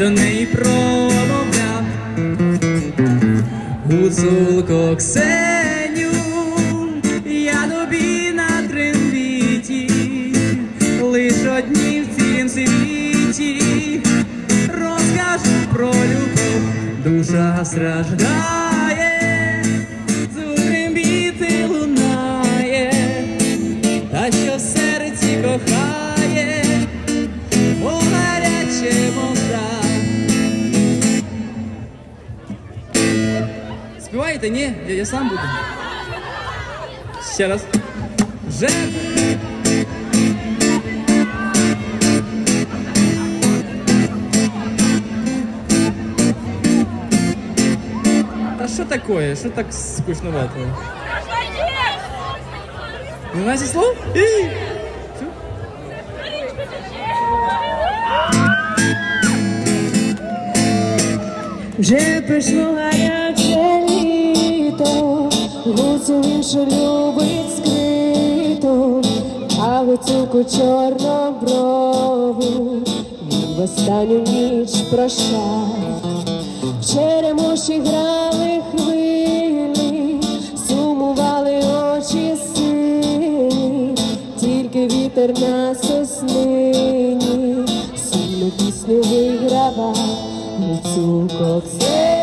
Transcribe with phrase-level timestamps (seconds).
[0.00, 1.84] до неї промовляв
[3.90, 6.10] гуцулко Ксеню,
[7.24, 9.90] я тобі на трембіті,
[11.02, 14.02] лиш одні в цілім світі,
[14.68, 16.62] розкажу про любов,
[17.04, 19.09] душа страждає.
[34.09, 34.49] Співаєте?
[34.49, 34.73] Ні?
[34.87, 35.41] Я, я сам буду.
[37.33, 37.61] Ще раз.
[38.47, 38.69] Вже.
[48.57, 49.35] Та що таке?
[49.35, 50.73] Що так скучновато?
[53.35, 53.95] Нема зі слов?
[54.15, 54.19] І!
[55.17, 55.25] Що?
[61.79, 63.18] Вже прийшло гаряче
[64.80, 65.28] Літо,
[65.64, 69.02] гуцул інше любить скрито,
[69.62, 75.68] а гуцулку чорноброву він в останню ніч прощав.
[76.80, 80.20] В черемоші грали хвилі,
[80.68, 81.62] сумували
[81.96, 83.94] очі сині,
[84.40, 87.56] тільки вітер на соснині,
[87.96, 89.96] сильну пісню вигравав
[90.58, 92.19] Гуцулко Ксеню,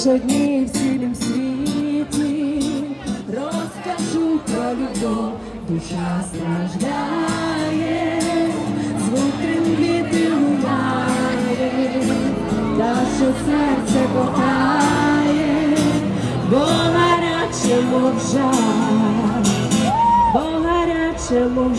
[0.00, 2.64] лиш одні в цілім світі,
[3.28, 5.32] розкажу про любов,
[5.68, 8.22] душа страждає,
[9.06, 11.92] звук трембіти лунає,
[12.78, 15.76] та що серце кохає,
[16.50, 19.44] бо гаряче мов жар,
[20.34, 21.76] бо гаряче мов